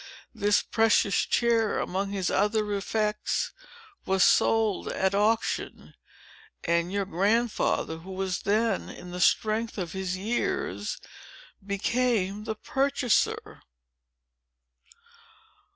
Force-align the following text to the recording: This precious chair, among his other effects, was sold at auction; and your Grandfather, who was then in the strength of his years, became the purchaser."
This 0.33 0.63
precious 0.63 1.15
chair, 1.15 1.77
among 1.77 2.09
his 2.09 2.31
other 2.31 2.73
effects, 2.73 3.51
was 4.03 4.23
sold 4.23 4.87
at 4.87 5.13
auction; 5.13 5.93
and 6.63 6.91
your 6.91 7.05
Grandfather, 7.05 7.99
who 7.99 8.09
was 8.13 8.39
then 8.39 8.89
in 8.89 9.11
the 9.11 9.21
strength 9.21 9.77
of 9.77 9.91
his 9.91 10.17
years, 10.17 10.99
became 11.63 12.45
the 12.45 12.55
purchaser." 12.55 13.61